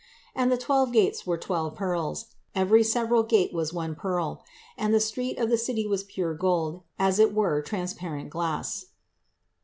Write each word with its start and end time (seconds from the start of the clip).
And 0.33 0.51
the 0.51 0.57
twelve 0.57 0.91
gates 0.93 1.27
were 1.27 1.37
twelve 1.37 1.75
pearls; 1.75 2.25
every 2.55 2.83
several 2.83 3.21
gate 3.21 3.53
was 3.53 3.69
of 3.69 3.75
one 3.75 3.93
pearl: 3.93 4.43
and 4.75 4.95
the 4.95 4.99
street 4.99 5.37
of 5.37 5.51
the 5.51 5.59
city 5.59 5.85
was 5.85 6.03
pure 6.03 6.33
gold, 6.33 6.81
as 6.97 7.19
it 7.19 7.35
were 7.35 7.61
transparent 7.61 8.31
glass. 8.31 8.85